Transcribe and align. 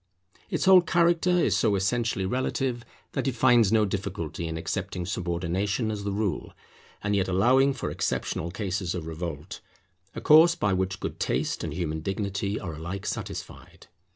Its 0.49 0.65
whole 0.65 0.81
character 0.81 1.29
is 1.29 1.55
so 1.55 1.75
essentially 1.75 2.25
relative, 2.25 2.83
that 3.11 3.27
it 3.27 3.35
finds 3.35 3.71
no 3.71 3.85
difficulty 3.85 4.47
in 4.47 4.57
accepting 4.57 5.05
subordination 5.05 5.91
as 5.91 6.03
the 6.03 6.11
rule, 6.11 6.53
and 7.03 7.15
yet 7.15 7.27
allowing 7.27 7.71
for 7.71 7.91
exceptional 7.91 8.49
cases 8.49 8.95
of 8.95 9.05
revolt; 9.05 9.61
a 10.15 10.19
course 10.19 10.55
by 10.55 10.73
which 10.73 10.99
good 10.99 11.19
taste 11.19 11.63
and 11.63 11.75
human 11.75 11.99
dignity 11.99 12.59
are 12.59 12.73
alike 12.73 13.05
satisfied. 13.05 13.85